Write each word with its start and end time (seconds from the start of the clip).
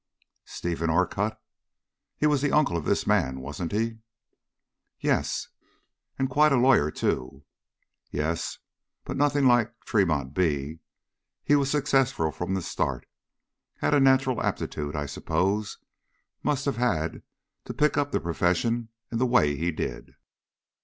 "Stephen 0.45 0.89
Orcutt? 0.89 1.37
He 2.17 2.25
was 2.25 2.41
the 2.41 2.51
uncle 2.51 2.75
of 2.75 2.85
this 2.85 3.05
man, 3.05 3.39
wasn't 3.39 3.71
he?" 3.71 3.99
"Yes." 4.99 5.47
"And 6.17 6.27
quite 6.27 6.51
a 6.51 6.57
lawyer 6.57 6.89
too?" 6.89 7.43
"Yes, 8.09 8.57
but 9.05 9.15
nothing 9.15 9.45
like 9.45 9.71
Tremont 9.85 10.33
B. 10.33 10.79
He 11.43 11.55
was 11.55 11.69
successful 11.69 12.31
from 12.31 12.55
the 12.55 12.63
start. 12.63 13.05
Had 13.77 13.93
a 13.93 13.99
natural 13.99 14.41
aptitude, 14.41 14.95
I 14.95 15.05
suppose 15.05 15.77
must 16.41 16.65
have 16.65 16.77
had, 16.77 17.21
to 17.65 17.71
pick 17.75 17.95
up 17.95 18.11
the 18.11 18.19
profession 18.19 18.89
in 19.11 19.19
the 19.19 19.27
way 19.27 19.55
he 19.55 19.71
did." 19.71 20.15